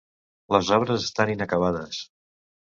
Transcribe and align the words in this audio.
Les 0.55 0.71
obres 0.77 1.05
estan 1.09 1.33
inacabades. 1.35 2.01